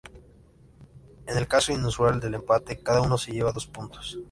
En 1.27 1.37
el 1.37 1.47
caso 1.47 1.71
inusual 1.73 2.19
de 2.19 2.29
empate, 2.35 2.81
cada 2.81 3.03
uno 3.03 3.19
se 3.19 3.33
lleva 3.33 3.51
dos 3.51 3.67
puntos. 3.67 4.17